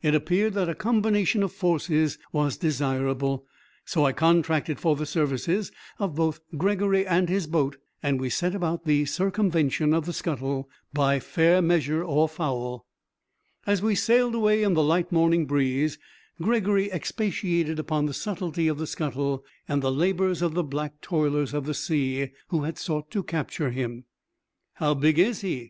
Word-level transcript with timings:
It 0.00 0.14
appeared 0.14 0.54
that 0.54 0.70
a 0.70 0.74
combination 0.74 1.42
of 1.42 1.52
forces 1.52 2.16
was 2.32 2.56
desirable, 2.56 3.44
so 3.84 4.06
I 4.06 4.12
contracted 4.14 4.80
for 4.80 4.96
the 4.96 5.04
services 5.04 5.72
of 5.98 6.14
both 6.14 6.40
Gregory 6.56 7.06
and 7.06 7.28
his 7.28 7.46
boat, 7.46 7.76
and 8.02 8.18
we 8.18 8.30
set 8.30 8.54
about 8.54 8.86
the 8.86 9.04
circumvention 9.04 9.92
of 9.92 10.06
the 10.06 10.14
scuttle 10.14 10.70
by 10.94 11.20
fair 11.20 11.60
measure 11.60 12.02
or 12.02 12.30
foul. 12.30 12.86
As 13.66 13.82
we 13.82 13.94
sailed 13.94 14.34
away 14.34 14.62
in 14.62 14.72
the 14.72 14.82
light 14.82 15.12
morning 15.12 15.44
breeze, 15.44 15.98
Gregory 16.40 16.90
expatiated 16.90 17.78
upon 17.78 18.06
the 18.06 18.14
subtlety 18.14 18.68
of 18.68 18.78
the 18.78 18.86
scuttle 18.86 19.44
and 19.68 19.82
the 19.82 19.92
labors 19.92 20.40
of 20.40 20.54
the 20.54 20.64
black 20.64 20.98
toilers 21.02 21.52
of 21.52 21.66
the 21.66 21.74
sea, 21.74 22.30
who 22.46 22.62
had 22.62 22.78
sought 22.78 23.10
to 23.10 23.22
capture 23.22 23.68
him. 23.68 24.06
'How 24.76 24.94
big 24.94 25.18
is 25.18 25.42
he?' 25.42 25.66